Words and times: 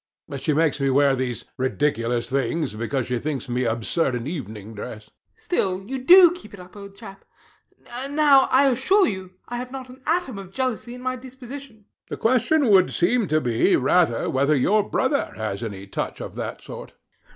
She 0.39 0.51
makes 0.55 0.79
me 0.79 0.89
wear 0.89 1.15
these 1.15 1.45
ridiculous 1.57 2.27
things 2.27 2.33
[indicating 2.33 2.61
his 2.61 2.61
Arab 2.63 2.63
costume] 2.63 2.79
because 2.79 3.05
she 3.05 3.19
thinks 3.19 3.49
me 3.49 3.63
absurd 3.65 4.15
in 4.15 4.25
evening 4.25 4.73
dress. 4.73 5.11
RANDALL. 5.11 5.33
Still, 5.35 5.83
you 5.87 5.99
do 5.99 6.31
keep 6.31 6.55
it 6.55 6.59
up, 6.59 6.75
old 6.75 6.95
chap. 6.95 7.23
Now, 8.09 8.47
I 8.49 8.69
assure 8.71 9.07
you 9.07 9.33
I 9.47 9.57
have 9.57 9.71
not 9.71 9.89
an 9.89 10.01
atom 10.07 10.39
of 10.39 10.51
jealousy 10.51 10.95
in 10.95 11.01
my 11.03 11.17
disposition. 11.17 11.75
HECTOR. 11.75 11.85
The 12.09 12.17
question 12.17 12.67
would 12.71 12.91
seem 12.95 13.27
to 13.27 13.39
be 13.39 13.75
rather 13.75 14.27
whether 14.27 14.55
your 14.55 14.81
brother 14.89 15.33
has 15.35 15.61
any 15.61 15.85
touch 15.85 16.19
of 16.19 16.33
that 16.33 16.63
sort. 16.63 16.93